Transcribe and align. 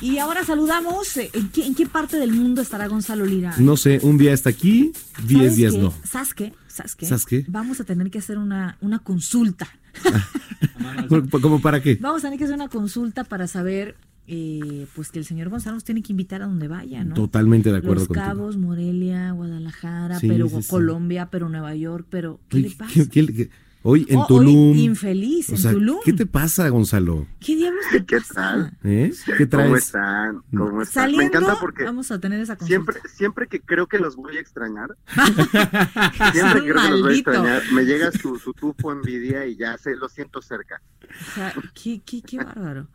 Y 0.00 0.18
ahora 0.18 0.44
saludamos. 0.44 1.16
eh, 1.16 1.30
¿En 1.32 1.48
qué, 1.50 1.66
en 1.66 1.74
qué 1.74 1.86
parte 1.86 2.16
del 2.18 2.32
mundo 2.32 2.60
estará 2.62 2.86
Gonzalo 2.88 3.24
Lira? 3.26 3.54
No 3.58 3.76
sé, 3.76 3.98
un 4.02 4.18
día 4.18 4.32
está 4.32 4.50
aquí, 4.50 4.92
diez 5.26 5.38
¿Sabes 5.40 5.56
días 5.56 5.72
qué? 5.74 5.78
no. 5.78 5.94
¿Sabes 6.04 6.34
qué? 6.34 6.52
¿Sabes 6.68 6.94
qué? 6.96 7.06
¿Sabes 7.06 7.26
qué? 7.26 7.44
Vamos 7.48 7.80
a 7.80 7.84
tener 7.84 8.10
que 8.10 8.18
hacer 8.18 8.38
una, 8.38 8.76
una 8.80 8.98
consulta. 8.98 9.68
¿Cómo 11.40 11.60
para 11.60 11.80
qué? 11.82 11.96
Vamos 12.00 12.22
a 12.22 12.26
tener 12.26 12.38
que 12.38 12.44
hacer 12.44 12.56
una 12.56 12.68
consulta 12.68 13.24
para 13.24 13.46
saber, 13.46 13.96
eh, 14.26 14.86
pues 14.94 15.10
que 15.10 15.18
el 15.18 15.24
señor 15.24 15.48
Gonzalo 15.48 15.74
nos 15.76 15.84
tiene 15.84 16.02
que 16.02 16.12
invitar 16.12 16.42
a 16.42 16.46
donde 16.46 16.68
vaya, 16.68 17.02
¿no? 17.04 17.14
Totalmente 17.14 17.70
de 17.70 17.78
acuerdo 17.78 18.00
Los 18.00 18.08
contigo. 18.08 18.26
Cabos, 18.26 18.56
Morelia, 18.56 19.30
Guadalajara, 19.32 20.18
Sí, 20.18 20.28
pero 20.28 20.48
sí, 20.48 20.62
sí. 20.62 20.68
Colombia, 20.68 21.28
pero 21.30 21.48
Nueva 21.48 21.74
York, 21.74 22.06
pero 22.10 22.40
¿qué 22.48 22.58
le 22.58 22.70
pasa? 22.70 22.92
¿qué- 22.92 23.08
qué- 23.08 23.26
qué- 23.32 23.50
Hoy 23.88 24.04
en 24.08 24.16
Oh, 24.16 24.22
hoy 24.22 24.26
Tulum. 24.26 24.76
infeliz, 24.76 25.48
O 25.48 25.52
en 25.52 25.58
sea, 25.58 25.70
Tulum. 25.70 25.98
¿Qué 26.04 26.12
te 26.12 26.26
pasa, 26.26 26.68
Gonzalo? 26.70 27.28
¿Qué 27.38 27.54
diablos 27.54 27.84
te 27.92 28.04
¿Qué 28.04 28.16
pasa? 28.18 28.34
tal? 28.34 28.72
¿Eh? 28.82 29.12
¿Qué 29.38 29.46
traes? 29.46 29.66
¿Cómo 29.68 29.76
están? 29.76 30.42
¿Cómo 30.50 30.82
están? 30.82 31.04
Saliendo, 31.04 31.18
Me 31.18 31.24
encanta 31.26 31.60
porque 31.60 31.84
vamos 31.84 32.10
a 32.10 32.18
tener 32.18 32.40
esa 32.40 32.56
consulta. 32.56 32.92
siempre, 32.92 33.10
siempre 33.14 33.46
que 33.46 33.60
creo 33.60 33.86
que 33.86 33.98
los 34.00 34.16
voy 34.16 34.38
a 34.38 34.40
extrañar, 34.40 34.96
siempre 36.32 36.62
creo 36.62 36.82
que 36.82 36.90
los 36.90 37.02
voy 37.02 37.12
a 37.12 37.16
extrañar, 37.16 37.62
me 37.72 37.84
llega 37.84 38.10
su, 38.12 38.38
su 38.38 38.52
tufo 38.54 38.90
envidia 38.92 39.46
y 39.46 39.56
ya 39.56 39.78
sé, 39.78 39.94
lo 39.94 40.08
siento 40.08 40.42
cerca. 40.42 40.82
O 41.04 41.34
sea, 41.34 41.54
qué, 41.80 42.00
qué, 42.04 42.22
qué 42.22 42.38
bárbaro. 42.38 42.88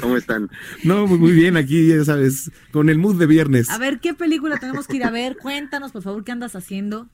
¿Cómo 0.00 0.16
están? 0.16 0.50
No, 0.84 1.06
muy, 1.06 1.18
muy 1.18 1.32
bien, 1.32 1.56
aquí 1.56 1.88
ya 1.88 2.04
sabes, 2.04 2.50
con 2.70 2.90
el 2.90 2.98
mood 2.98 3.18
de 3.18 3.26
viernes. 3.26 3.70
A 3.70 3.78
ver, 3.78 3.98
¿qué 3.98 4.14
película 4.14 4.58
tenemos 4.58 4.86
que 4.86 4.96
ir 4.98 5.04
a 5.04 5.10
ver? 5.10 5.36
Cuéntanos, 5.36 5.90
por 5.90 6.02
favor, 6.02 6.22
¿qué 6.22 6.32
andas 6.32 6.54
haciendo? 6.54 7.08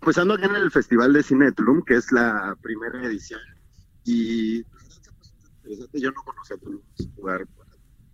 Pues 0.00 0.16
ando 0.18 0.34
acá 0.34 0.46
en 0.46 0.56
el 0.56 0.70
Festival 0.70 1.12
de 1.12 1.22
Cine 1.22 1.46
de 1.46 1.52
Tulum, 1.52 1.82
que 1.82 1.96
es 1.96 2.12
la 2.12 2.56
primera 2.62 3.04
edición. 3.04 3.40
Y 4.04 4.64
interesante, 5.64 6.00
yo 6.00 6.10
no 6.12 6.22
conocía 6.22 6.56
Tulum, 6.56 6.80
es 6.98 7.06
un 7.06 7.14
lugar 7.16 7.46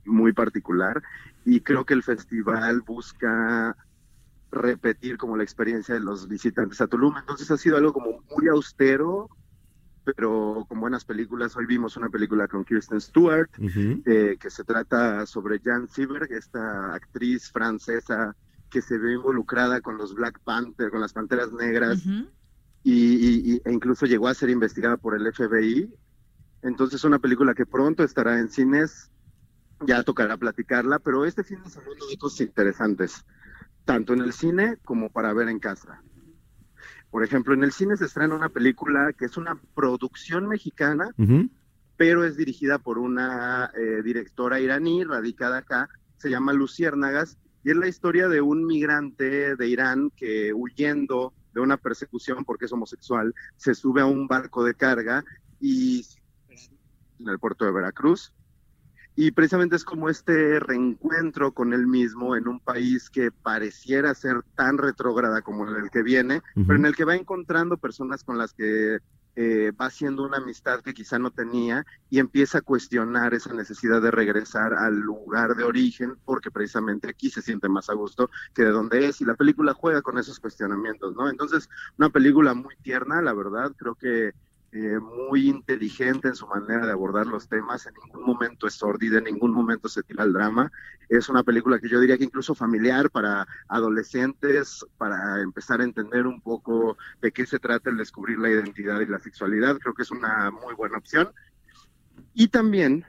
muy 0.04 0.32
particular. 0.32 1.02
Y 1.44 1.60
creo 1.60 1.84
que 1.84 1.94
el 1.94 2.02
festival 2.02 2.80
busca 2.82 3.76
repetir 4.50 5.18
como 5.18 5.36
la 5.36 5.42
experiencia 5.42 5.94
de 5.94 6.00
los 6.00 6.28
visitantes 6.28 6.80
a 6.80 6.86
Tulum. 6.86 7.16
Entonces 7.18 7.50
ha 7.50 7.56
sido 7.56 7.76
algo 7.76 7.92
como 7.92 8.24
muy 8.36 8.48
austero, 8.48 9.28
pero 10.04 10.64
con 10.68 10.80
buenas 10.80 11.04
películas. 11.04 11.56
Hoy 11.56 11.66
vimos 11.66 11.96
una 11.96 12.08
película 12.08 12.48
con 12.48 12.64
Kirsten 12.64 13.00
Stewart, 13.00 13.50
eh, 13.58 14.36
que 14.38 14.50
se 14.50 14.64
trata 14.64 15.26
sobre 15.26 15.60
Jan 15.60 15.88
Seberg, 15.88 16.32
esta 16.32 16.94
actriz 16.94 17.50
francesa 17.50 18.34
que 18.74 18.82
se 18.82 18.98
ve 18.98 19.12
involucrada 19.12 19.80
con 19.80 19.96
los 19.96 20.16
Black 20.16 20.40
Panther, 20.42 20.90
con 20.90 21.00
las 21.00 21.12
Panteras 21.12 21.52
Negras, 21.52 22.04
Ujú. 22.04 22.28
y, 22.82 22.92
y- 22.92 23.52
y- 23.54 23.62
e 23.64 23.72
incluso 23.72 24.04
llegó 24.04 24.26
a 24.26 24.34
ser 24.34 24.50
investigada 24.50 24.96
por 24.96 25.14
el 25.14 25.24
FBI. 25.32 25.94
Entonces 26.62 27.04
una 27.04 27.20
película 27.20 27.54
que 27.54 27.66
pronto 27.66 28.02
estará 28.02 28.40
en 28.40 28.48
cines, 28.50 29.12
ya 29.86 30.02
tocará 30.02 30.36
platicarla, 30.36 30.98
pero 30.98 31.24
este 31.24 31.44
fin 31.44 31.62
de 31.62 31.70
semana 31.70 32.00
hay 32.10 32.16
cosas 32.16 32.40
interesantes, 32.40 33.24
tanto 33.84 34.12
en 34.12 34.22
el 34.22 34.32
cine 34.32 34.76
como 34.84 35.08
para 35.08 35.32
ver 35.32 35.48
en 35.48 35.60
casa. 35.60 36.02
Por 37.10 37.22
ejemplo, 37.22 37.54
en 37.54 37.62
el 37.62 37.70
cine 37.70 37.96
se 37.96 38.06
estrena 38.06 38.34
una 38.34 38.48
película 38.48 39.12
que 39.16 39.26
es 39.26 39.36
una 39.36 39.54
producción 39.76 40.48
mexicana, 40.48 41.10
Ujú. 41.16 41.48
pero 41.96 42.24
es 42.24 42.36
dirigida 42.36 42.80
por 42.80 42.98
una 42.98 43.70
eh, 43.76 44.02
directora 44.02 44.58
iraní 44.58 45.04
radicada 45.04 45.58
acá, 45.58 45.88
se 46.16 46.28
llama 46.28 46.52
Luciérnagas, 46.52 47.38
y 47.64 47.70
es 47.70 47.76
la 47.76 47.88
historia 47.88 48.28
de 48.28 48.42
un 48.42 48.66
migrante 48.66 49.56
de 49.56 49.68
Irán 49.68 50.10
que 50.14 50.52
huyendo 50.52 51.32
de 51.54 51.60
una 51.60 51.78
persecución 51.78 52.44
porque 52.44 52.66
es 52.66 52.72
homosexual, 52.72 53.34
se 53.56 53.74
sube 53.74 54.02
a 54.02 54.06
un 54.06 54.26
barco 54.26 54.64
de 54.64 54.74
carga 54.74 55.24
y 55.60 56.04
en 57.18 57.28
el 57.28 57.38
puerto 57.38 57.64
de 57.64 57.72
Veracruz. 57.72 58.34
Y 59.16 59.30
precisamente 59.30 59.76
es 59.76 59.84
como 59.84 60.10
este 60.10 60.58
reencuentro 60.58 61.52
con 61.52 61.72
él 61.72 61.86
mismo 61.86 62.36
en 62.36 62.48
un 62.48 62.58
país 62.58 63.08
que 63.08 63.30
pareciera 63.30 64.12
ser 64.14 64.42
tan 64.56 64.76
retrógrada 64.76 65.40
como 65.40 65.68
el 65.68 65.88
que 65.90 66.02
viene, 66.02 66.42
pero 66.54 66.74
en 66.74 66.84
el 66.84 66.96
que 66.96 67.04
va 67.04 67.14
encontrando 67.14 67.76
personas 67.76 68.24
con 68.24 68.38
las 68.38 68.52
que 68.52 68.98
eh, 69.36 69.72
va 69.72 69.86
haciendo 69.86 70.24
una 70.24 70.38
amistad 70.38 70.80
que 70.80 70.94
quizá 70.94 71.18
no 71.18 71.30
tenía 71.30 71.84
y 72.10 72.18
empieza 72.18 72.58
a 72.58 72.62
cuestionar 72.62 73.34
esa 73.34 73.52
necesidad 73.52 74.00
de 74.00 74.10
regresar 74.10 74.74
al 74.74 74.94
lugar 75.00 75.56
de 75.56 75.64
origen 75.64 76.16
porque 76.24 76.50
precisamente 76.50 77.08
aquí 77.08 77.30
se 77.30 77.42
siente 77.42 77.68
más 77.68 77.90
a 77.90 77.94
gusto 77.94 78.30
que 78.54 78.62
de 78.62 78.70
donde 78.70 79.06
es 79.06 79.20
y 79.20 79.24
la 79.24 79.34
película 79.34 79.74
juega 79.74 80.02
con 80.02 80.18
esos 80.18 80.38
cuestionamientos, 80.38 81.14
¿no? 81.16 81.28
Entonces, 81.28 81.68
una 81.98 82.10
película 82.10 82.54
muy 82.54 82.76
tierna, 82.76 83.22
la 83.22 83.32
verdad, 83.32 83.72
creo 83.76 83.94
que 83.94 84.32
eh, 84.74 84.98
muy 84.98 85.48
inteligente 85.48 86.26
en 86.26 86.34
su 86.34 86.48
manera 86.48 86.84
de 86.84 86.90
abordar 86.90 87.26
los 87.26 87.48
temas, 87.48 87.86
en 87.86 87.94
ningún 87.94 88.24
momento 88.24 88.66
es 88.66 88.74
sórdida, 88.74 89.18
en 89.18 89.24
ningún 89.24 89.52
momento 89.52 89.88
se 89.88 90.02
tira 90.02 90.24
el 90.24 90.32
drama. 90.32 90.72
Es 91.08 91.28
una 91.28 91.44
película 91.44 91.78
que 91.78 91.88
yo 91.88 92.00
diría 92.00 92.18
que 92.18 92.24
incluso 92.24 92.56
familiar 92.56 93.08
para 93.08 93.46
adolescentes, 93.68 94.84
para 94.98 95.40
empezar 95.42 95.80
a 95.80 95.84
entender 95.84 96.26
un 96.26 96.40
poco 96.40 96.96
de 97.22 97.30
qué 97.30 97.46
se 97.46 97.60
trata 97.60 97.90
el 97.90 97.98
descubrir 97.98 98.38
la 98.40 98.50
identidad 98.50 99.00
y 99.00 99.06
la 99.06 99.20
sexualidad, 99.20 99.78
creo 99.78 99.94
que 99.94 100.02
es 100.02 100.10
una 100.10 100.50
muy 100.50 100.74
buena 100.74 100.98
opción. 100.98 101.28
Y 102.32 102.48
también 102.48 103.04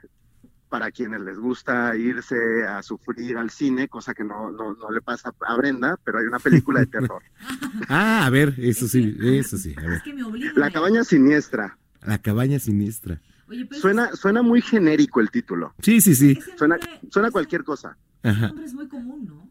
para 0.70 0.92
quienes 0.92 1.22
les 1.22 1.38
gusta 1.38 1.96
irse 1.96 2.66
a 2.68 2.82
sufrir 2.84 3.38
al 3.38 3.50
cine, 3.50 3.88
cosa 3.88 4.14
que 4.14 4.24
no, 4.24 4.52
no, 4.52 4.74
no 4.74 4.92
le 4.92 5.02
pasa 5.02 5.34
a 5.48 5.56
Brenda, 5.56 5.98
pero 6.04 6.20
hay 6.20 6.26
una 6.26 6.40
película 6.40 6.80
de 6.82 6.88
terror. 6.88 7.22
Ah, 7.90 8.26
a 8.26 8.30
ver, 8.30 8.56
eso 8.58 8.88
sí, 8.88 9.16
eso 9.22 9.58
sí. 9.58 9.76
A 9.78 9.82
ver, 9.82 9.94
Es 9.94 10.04
que 10.04 10.14
me 10.14 10.24
obligan. 10.24 10.54
La 10.56 10.72
cabaña 10.72 11.04
siniestra. 11.04 11.78
la 12.06 12.18
cabaña 12.20 12.58
siniestra. 12.60 13.20
Oye, 13.48 13.66
pero 13.66 13.80
Suena, 13.82 14.12
suena 14.14 14.42
muy 14.42 14.62
genérico 14.62 15.20
el 15.20 15.30
título. 15.30 15.74
Sí, 15.82 16.00
sí, 16.02 16.16
sí. 16.16 16.40
Suena, 16.58 16.78
suena 17.12 17.30
cualquier 17.32 17.64
cosa. 17.64 17.98
Ajá. 18.24 18.48
nombre 18.48 18.66
es 18.66 18.74
muy 18.74 18.88
común, 18.88 19.26
¿no? 19.26 19.50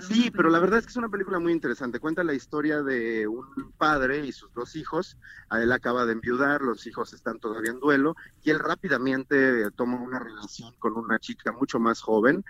Sí, 0.00 0.30
pero 0.30 0.50
la 0.50 0.58
verdad 0.58 0.78
es 0.78 0.86
que 0.86 0.90
es 0.90 0.96
una 0.96 1.08
película 1.08 1.38
muy 1.38 1.52
interesante. 1.52 2.00
Cuenta 2.00 2.24
la 2.24 2.34
historia 2.34 2.82
de 2.82 3.26
un 3.26 3.72
padre 3.76 4.26
y 4.26 4.32
sus 4.32 4.52
dos 4.52 4.76
hijos. 4.76 5.16
A 5.48 5.62
él 5.62 5.72
acaba 5.72 6.06
de 6.06 6.12
enviudar, 6.12 6.62
los 6.62 6.86
hijos 6.86 7.12
están 7.12 7.38
todavía 7.38 7.70
en 7.70 7.80
duelo 7.80 8.16
y 8.42 8.50
él 8.50 8.58
rápidamente 8.58 9.70
toma 9.72 10.00
una 10.00 10.18
relación 10.18 10.74
con 10.78 10.96
una 10.96 11.18
chica 11.18 11.52
mucho 11.52 11.78
más 11.78 12.00
joven 12.00 12.44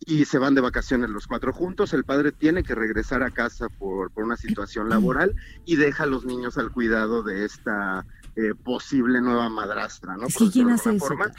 y 0.00 0.24
se 0.24 0.38
van 0.38 0.54
de 0.54 0.60
vacaciones 0.60 1.10
los 1.10 1.26
cuatro 1.26 1.52
juntos. 1.52 1.92
El 1.92 2.04
padre 2.04 2.32
tiene 2.32 2.62
que 2.62 2.74
regresar 2.74 3.22
a 3.22 3.30
casa 3.30 3.68
por, 3.68 4.10
por 4.10 4.24
una 4.24 4.36
situación 4.36 4.88
laboral 4.90 5.34
y 5.64 5.76
deja 5.76 6.04
a 6.04 6.06
los 6.06 6.24
niños 6.24 6.58
al 6.58 6.70
cuidado 6.70 7.22
de 7.22 7.44
esta 7.44 8.06
eh, 8.36 8.54
posible 8.54 9.20
nueva 9.20 9.48
madrastra, 9.48 10.16
¿no? 10.16 10.28
Por 10.28 10.46
que 10.46 10.50
¿quién 10.52 10.70
hace 10.70 10.90
eso? 10.90 10.98
forma. 11.06 11.32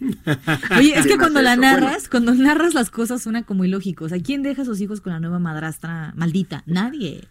Oye, 0.78 0.94
es 0.94 1.02
que 1.02 1.08
¿Quién 1.08 1.18
cuando 1.18 1.42
la 1.42 1.52
eso? 1.54 1.60
Bueno. 1.60 1.80
narras, 1.80 2.08
cuando 2.08 2.34
narras 2.34 2.74
las 2.74 2.90
cosas 2.90 3.22
suena 3.22 3.42
como 3.44 3.64
ilógico. 3.64 4.04
O 4.04 4.08
sea, 4.08 4.20
¿quién 4.20 4.42
deja 4.42 4.62
a 4.62 4.64
sus 4.64 4.80
hijos 4.80 5.00
con 5.00 5.12
la 5.12 5.20
nueva 5.20 5.38
madrastra 5.38 6.12
maldita? 6.16 6.62
Nadie. 6.66 7.26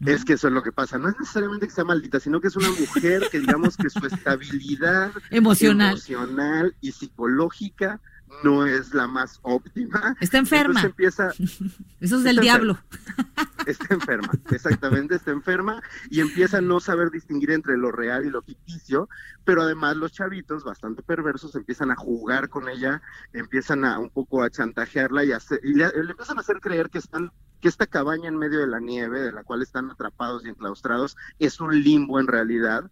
¿no? 0.00 0.10
Es 0.10 0.24
que 0.24 0.32
eso 0.32 0.48
es 0.48 0.54
lo 0.54 0.62
que 0.62 0.72
pasa. 0.72 0.98
No 0.98 1.08
es 1.08 1.14
necesariamente 1.18 1.66
que 1.66 1.72
sea 1.72 1.84
maldita, 1.84 2.18
sino 2.18 2.40
que 2.40 2.48
es 2.48 2.56
una 2.56 2.70
mujer 2.70 3.28
que 3.30 3.38
digamos 3.40 3.76
que 3.76 3.88
su 3.88 4.04
estabilidad 4.06 5.12
Emocional. 5.30 5.90
emocional 5.92 6.74
y 6.80 6.92
psicológica 6.92 8.00
no 8.42 8.66
es 8.66 8.92
la 8.94 9.06
más 9.06 9.38
óptima. 9.42 10.16
Está 10.20 10.38
enferma. 10.38 10.82
Empieza, 10.82 11.30
Eso 12.00 12.16
es 12.16 12.24
del 12.24 12.36
diablo. 12.38 12.78
está 13.66 13.94
enferma, 13.94 14.28
exactamente, 14.50 15.14
está 15.14 15.30
enferma 15.30 15.80
y 16.10 16.20
empieza 16.20 16.58
a 16.58 16.60
no 16.60 16.80
saber 16.80 17.10
distinguir 17.10 17.52
entre 17.52 17.76
lo 17.76 17.92
real 17.92 18.26
y 18.26 18.30
lo 18.30 18.42
ficticio, 18.42 19.08
pero 19.44 19.62
además 19.62 19.96
los 19.96 20.12
chavitos, 20.12 20.64
bastante 20.64 21.02
perversos, 21.02 21.54
empiezan 21.54 21.90
a 21.92 21.96
jugar 21.96 22.48
con 22.48 22.68
ella, 22.68 23.00
empiezan 23.32 23.84
a 23.84 23.98
un 24.00 24.10
poco 24.10 24.42
a 24.42 24.50
chantajearla 24.50 25.24
y, 25.24 25.32
a 25.32 25.36
hacer- 25.36 25.60
y 25.62 25.74
le, 25.74 25.86
le 26.02 26.10
empiezan 26.10 26.38
a 26.38 26.40
hacer 26.40 26.60
creer 26.60 26.90
que 26.90 26.98
están 26.98 27.30
que 27.60 27.68
esta 27.68 27.86
cabaña 27.86 28.28
en 28.28 28.36
medio 28.36 28.58
de 28.58 28.66
la 28.66 28.80
nieve, 28.80 29.20
de 29.20 29.30
la 29.30 29.44
cual 29.44 29.62
están 29.62 29.88
atrapados 29.88 30.44
y 30.44 30.48
enclaustrados, 30.48 31.16
es 31.38 31.60
un 31.60 31.80
limbo 31.80 32.18
en 32.18 32.26
realidad 32.26 32.90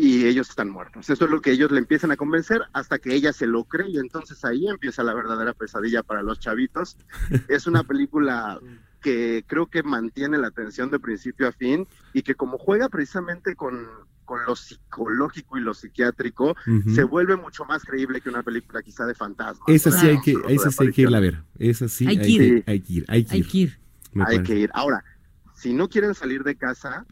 y 0.00 0.26
ellos 0.26 0.48
están 0.48 0.70
muertos. 0.70 1.10
Eso 1.10 1.24
es 1.24 1.30
lo 1.32 1.40
que 1.40 1.50
ellos 1.50 1.72
le 1.72 1.80
empiezan 1.80 2.12
a 2.12 2.16
convencer 2.16 2.62
hasta 2.72 3.00
que 3.00 3.12
ella 3.16 3.32
se 3.32 3.48
lo 3.48 3.64
cree 3.64 3.88
y 3.90 3.98
entonces 3.98 4.44
ahí 4.44 4.68
empieza 4.68 5.02
la 5.02 5.12
verdadera 5.12 5.54
pesadilla 5.54 6.04
para 6.04 6.22
los 6.22 6.38
chavitos. 6.38 6.96
Es 7.48 7.66
una 7.66 7.82
película 7.82 8.60
que 9.02 9.42
creo 9.48 9.66
que 9.66 9.82
mantiene 9.82 10.38
la 10.38 10.46
atención 10.48 10.88
de 10.90 11.00
principio 11.00 11.48
a 11.48 11.52
fin 11.52 11.84
y 12.12 12.22
que 12.22 12.36
como 12.36 12.58
juega 12.58 12.88
precisamente 12.88 13.56
con, 13.56 13.88
con 14.24 14.44
lo 14.46 14.54
psicológico 14.54 15.58
y 15.58 15.62
lo 15.62 15.74
psiquiátrico, 15.74 16.54
Ujú. 16.64 16.94
se 16.94 17.02
vuelve 17.02 17.34
mucho 17.36 17.64
más 17.64 17.82
creíble 17.82 18.20
que 18.20 18.28
una 18.28 18.44
película 18.44 18.82
quizá 18.82 19.04
de 19.04 19.16
fantasmas. 19.16 19.66
Esa 19.66 19.90
sí 19.90 20.06
hay 20.06 20.20
que, 20.20 20.36
esa 20.48 20.70
sí 20.70 20.84
hay 20.84 20.92
que 20.92 21.02
irla 21.02 21.18
a 21.18 21.22
ver. 21.22 21.42
Esa 21.58 21.88
sí 21.88 22.06
Hay 22.06 22.18
que 22.18 22.28
ir. 22.28 22.64
hay 22.68 22.80
que 22.80 22.92
ir. 22.92 23.04
Hay 23.08 23.24
que 23.24 23.32
Hay 23.34 23.40
ir. 23.40 23.48
que 23.48 23.58
ir. 23.58 23.78
me 24.12 24.24
Hay 24.28 24.42
que 24.44 24.54
ir. 24.60 24.70
Ahora, 24.74 25.02
si 25.58 25.74
no 25.74 25.88
quieren 25.88 26.14
salir 26.14 26.44
de 26.44 26.54
casa, 26.54 27.04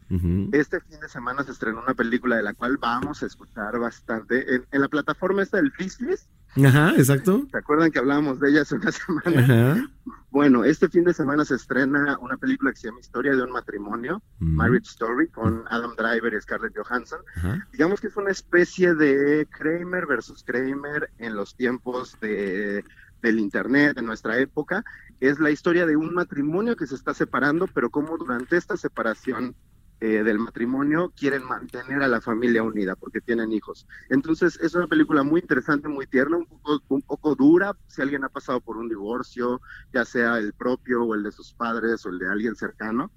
este 0.53 0.79
fin 0.79 1.01
de 1.01 1.09
semana 1.09 1.43
se 1.43 1.51
estrenó 1.51 1.81
una 1.81 1.93
película 1.93 2.37
de 2.37 2.43
la 2.43 2.53
cual 2.53 2.77
vamos 2.77 3.21
a 3.21 3.25
escuchar 3.25 3.77
bastante. 3.77 4.55
En, 4.55 4.65
en 4.71 4.81
la 4.81 4.87
plataforma 4.87 5.43
esta 5.43 5.57
del 5.57 5.71
Fishlist, 5.73 6.29
Ajá, 6.65 6.93
exacto. 6.97 7.45
¿se 7.51 7.57
acuerdan 7.57 7.91
que 7.91 7.99
hablábamos 7.99 8.39
de 8.39 8.49
ella 8.49 8.61
hace 8.61 8.75
una 8.75 8.91
semana? 8.93 9.41
Ajá. 9.41 9.89
Bueno, 10.29 10.63
este 10.63 10.87
fin 10.87 11.03
de 11.03 11.13
semana 11.13 11.43
se 11.43 11.55
estrena 11.55 12.17
una 12.19 12.37
película 12.37 12.71
que 12.71 12.77
se 12.77 12.87
llama 12.87 13.01
Historia 13.01 13.35
de 13.35 13.43
un 13.43 13.51
matrimonio. 13.51 14.21
Marriage 14.39 14.87
Story, 14.87 15.27
con 15.27 15.65
Adam 15.69 15.95
Driver 15.97 16.33
y 16.33 16.41
Scarlett 16.41 16.73
Johansson. 16.77 17.19
Ajá. 17.35 17.67
Digamos 17.73 17.99
que 17.99 18.07
es 18.07 18.15
una 18.15 18.31
especie 18.31 18.93
de 18.93 19.45
Kramer 19.51 20.05
versus 20.05 20.43
Kramer 20.43 21.09
en 21.17 21.35
los 21.35 21.55
tiempos 21.55 22.17
de, 22.21 22.83
del 23.21 23.39
Internet, 23.39 23.95
de 23.95 24.01
nuestra 24.01 24.37
época. 24.39 24.83
Es 25.19 25.39
la 25.39 25.51
historia 25.51 25.85
de 25.85 25.95
un 25.95 26.13
matrimonio 26.13 26.75
que 26.75 26.87
se 26.87 26.95
está 26.95 27.13
separando, 27.13 27.67
pero 27.67 27.89
como 27.89 28.17
durante 28.17 28.57
esta 28.57 28.77
separación 28.77 29.55
eh, 29.99 30.21
del 30.21 30.37
matrimonio 30.37 31.11
quieren 31.17 31.43
mantener 31.43 32.03
a 32.03 32.07
la 32.07 32.21
familia 32.21 32.61
unida 32.61 32.95
porque 32.95 33.19
tienen 33.19 33.51
hijos. 33.51 33.87
Entonces 34.09 34.59
es 34.61 34.75
una 34.75 34.85
película 34.85 35.23
muy 35.23 35.41
interesante, 35.41 35.87
muy 35.87 36.05
tierna, 36.05 36.37
un 36.37 36.45
poco, 36.45 36.83
un 36.89 37.01
poco 37.01 37.33
dura, 37.33 37.75
si 37.87 38.03
alguien 38.03 38.23
ha 38.23 38.29
pasado 38.29 38.61
por 38.61 38.77
un 38.77 38.89
divorcio, 38.89 39.59
ya 39.91 40.05
sea 40.05 40.37
el 40.37 40.53
propio 40.53 41.03
o 41.03 41.15
el 41.15 41.23
de 41.23 41.31
sus 41.31 41.51
padres 41.51 42.05
o 42.05 42.09
el 42.09 42.19
de 42.19 42.29
alguien 42.29 42.55
cercano 42.55 43.11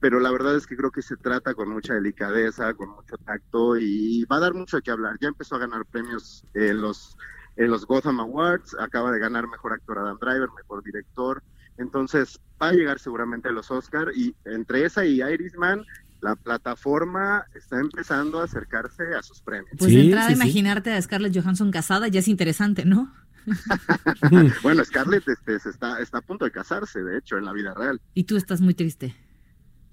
pero 0.00 0.20
la 0.20 0.30
verdad 0.30 0.54
es 0.54 0.66
que 0.66 0.76
creo 0.76 0.90
que 0.90 1.02
se 1.02 1.16
trata 1.16 1.54
con 1.54 1.70
mucha 1.70 1.94
delicadeza, 1.94 2.74
con 2.74 2.90
mucho 2.90 3.16
tacto 3.24 3.76
y 3.78 4.24
va 4.24 4.36
a 4.36 4.40
dar 4.40 4.54
mucho 4.54 4.80
qué 4.82 4.90
hablar. 4.90 5.16
Ya 5.20 5.28
empezó 5.28 5.56
a 5.56 5.60
ganar 5.60 5.86
premios 5.86 6.44
en 6.54 6.80
los, 6.80 7.16
en 7.58 7.70
los 7.70 7.86
Gotham 7.86 8.20
Awards, 8.20 8.74
acaba 8.78 9.10
de 9.10 9.18
ganar 9.18 9.46
Mejor 9.48 9.72
Actor 9.72 9.98
Adam 9.98 10.18
Driver, 10.20 10.48
Mejor 10.56 10.82
Director, 10.84 11.42
entonces 11.76 12.40
va 12.60 12.68
a 12.68 12.72
llegar 12.72 12.98
seguramente 12.98 13.48
a 13.48 13.52
los 13.52 13.70
Oscar 13.70 14.08
y 14.14 14.34
entre 14.44 14.84
esa 14.84 15.04
y 15.04 15.20
Irishman, 15.20 15.84
la 16.20 16.34
plataforma 16.36 17.44
está 17.54 17.78
empezando 17.78 18.40
a 18.40 18.44
acercarse 18.44 19.14
a 19.14 19.22
sus 19.22 19.40
premios. 19.40 19.70
Pues 19.76 19.90
Sí, 19.90 19.96
de 19.96 20.04
entrada, 20.04 20.28
sí, 20.28 20.34
sí. 20.34 20.40
imaginarte 20.40 20.92
a 20.92 21.02
Scarlett 21.02 21.36
Johansson 21.36 21.70
casada 21.70 22.08
ya 22.08 22.20
es 22.20 22.28
interesante, 22.28 22.84
¿no? 22.84 23.12
Bueno, 24.62 24.84
Scarlett 24.84 25.26
este, 25.26 25.58
se 25.58 25.70
está, 25.70 26.00
está 26.00 26.18
a 26.18 26.20
punto 26.20 26.44
de 26.44 26.50
casarse, 26.50 27.02
de 27.02 27.18
hecho, 27.18 27.38
en 27.38 27.44
la 27.44 27.52
vida 27.52 27.74
real. 27.74 28.00
Y 28.14 28.24
tú 28.24 28.36
estás 28.36 28.60
muy 28.60 28.74
triste. 28.74 29.16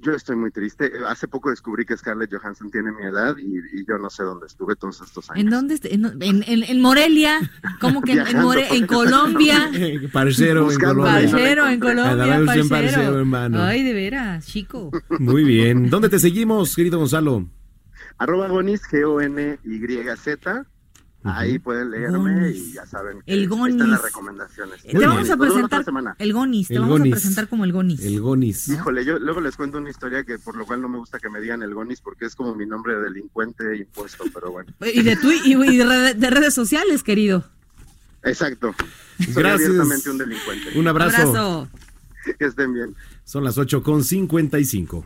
Yo 0.05 0.11
estoy 0.11 0.35
muy 0.35 0.51
triste. 0.51 0.91
Hace 1.07 1.27
poco 1.27 1.49
descubrí 1.49 1.83
que 1.83 1.97
Scarlett 1.97 2.31
Johansson 2.31 2.69
tiene 2.69 2.91
mi 2.91 3.03
edad 3.05 3.35
y, 3.37 3.57
y 3.79 3.85
yo 3.87 3.97
no 3.97 4.09
sé 4.11 4.21
dónde 4.21 4.45
estuve 4.45 4.75
todos 4.75 5.01
estos 5.01 5.31
años. 5.31 5.43
¿En 5.43 5.49
dónde? 5.49 5.79
En, 5.83 6.05
en, 6.21 6.43
en- 6.45 6.63
en 6.63 6.81
Morelia. 6.81 7.39
¿Cómo 7.81 8.01
que 8.03 8.11
en, 8.13 8.39
More- 8.41 8.67
en 8.71 8.85
Colombia? 8.85 9.71
Eh, 9.73 10.07
Parcero 10.13 10.71
en 10.71 10.77
Colombia. 10.79 11.13
Parcero, 11.13 11.67
en. 11.67 11.79
Colombia, 11.79 12.39
parcero, 12.69 13.17
hermano. 13.19 13.61
Ay, 13.63 13.83
de 13.83 13.93
veras, 13.93 14.45
chico. 14.45 14.91
Muy 15.19 15.43
bien. 15.43 15.89
¿Dónde 15.89 16.09
te 16.09 16.19
seguimos, 16.19 16.75
querido 16.75 16.99
Gonzalo? 16.99 17.47
Arroba 18.17 18.47
Gonis, 18.47 18.81
G-O-N-Y-Z. 18.89 20.65
Ahí 21.25 21.59
pueden 21.59 21.91
leerme 21.91 22.17
Gonis. 22.17 22.55
y 22.57 22.73
ya 22.73 22.85
saben. 22.85 23.21
que 23.21 23.33
El 23.33 23.39
ahí 23.39 23.43
están 23.45 23.59
Gonis. 23.59 23.87
las 23.87 24.01
recomendaciones. 24.03 24.81
te 24.83 24.93
Muy 24.93 25.05
vamos 25.05 25.21
bien. 25.23 25.33
a 25.33 25.37
presentar 25.37 25.85
el 26.19 26.33
Gonis, 26.33 26.67
te 26.67 26.73
El 26.75 26.79
vamos 26.81 26.99
Gonis. 26.99 27.13
a 27.13 27.15
presentar 27.15 27.47
como 27.49 27.63
el 27.65 27.71
Gonis. 27.73 27.99
El 28.03 28.21
Gonis. 28.21 28.67
Híjole, 28.69 29.05
yo 29.05 29.19
luego 29.19 29.41
les 29.41 29.55
cuento 29.55 29.77
una 29.79 29.89
historia 29.89 30.23
que 30.23 30.37
por 30.39 30.55
lo 30.55 30.65
cual 30.65 30.81
no 30.81 30.89
me 30.89 30.97
gusta 30.97 31.19
que 31.19 31.29
me 31.29 31.41
digan 31.41 31.63
el 31.63 31.73
Gonis 31.73 32.01
porque 32.01 32.25
es 32.25 32.35
como 32.35 32.53
mi 32.55 32.65
nombre 32.65 32.95
de 32.95 33.01
delincuente 33.03 33.77
impuesto, 33.77 34.23
pero 34.33 34.51
bueno. 34.51 34.71
Y 34.93 35.01
de, 35.03 35.15
tu, 35.15 35.31
y, 35.31 35.53
y 35.53 35.77
de, 35.77 36.13
de 36.13 36.29
redes 36.29 36.53
sociales, 36.53 37.03
querido. 37.03 37.43
Exacto. 38.23 38.73
Soy 39.23 39.33
Gracias. 39.35 39.69
abiertamente 39.69 40.09
un 40.09 40.17
delincuente. 40.17 40.79
Un 40.79 40.87
abrazo. 40.87 41.17
Abrazo. 41.21 41.69
Que 42.39 42.45
estén 42.45 42.73
bien. 42.73 42.95
Son 43.23 43.43
las 43.43 43.57
8 43.57 43.83
con 43.83 44.03
55. 44.03 45.05